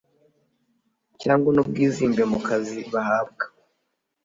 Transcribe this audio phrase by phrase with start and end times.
[1.21, 3.43] cyangwa ry ubwizimbe mu kazi bahabwa